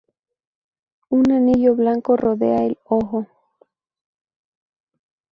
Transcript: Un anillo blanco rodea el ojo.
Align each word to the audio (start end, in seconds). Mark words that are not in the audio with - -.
Un 1.09 1.31
anillo 1.31 1.75
blanco 1.75 2.17
rodea 2.17 2.63
el 2.65 2.79
ojo. 2.85 3.27